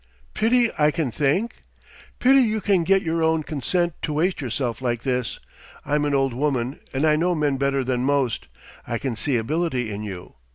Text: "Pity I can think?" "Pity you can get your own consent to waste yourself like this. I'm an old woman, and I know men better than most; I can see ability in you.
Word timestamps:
"Pity 0.33 0.71
I 0.79 0.89
can 0.89 1.11
think?" 1.11 1.63
"Pity 2.17 2.39
you 2.41 2.59
can 2.59 2.83
get 2.83 3.03
your 3.03 3.21
own 3.21 3.43
consent 3.43 3.93
to 4.01 4.13
waste 4.13 4.41
yourself 4.41 4.81
like 4.81 5.03
this. 5.03 5.39
I'm 5.85 6.05
an 6.05 6.15
old 6.15 6.33
woman, 6.33 6.79
and 6.91 7.05
I 7.05 7.15
know 7.15 7.35
men 7.35 7.57
better 7.57 7.83
than 7.83 8.03
most; 8.03 8.47
I 8.87 8.97
can 8.97 9.15
see 9.15 9.37
ability 9.37 9.91
in 9.91 10.01
you. 10.01 10.37